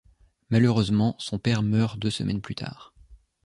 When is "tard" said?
2.55-2.95